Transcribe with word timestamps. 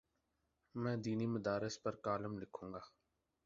میں 0.75 0.95
دینی 1.03 1.27
مدارس 1.35 1.75
پر 1.83 1.93
کالم 2.05 2.33
لکھوں 2.37 2.73
گا۔ 2.73 2.81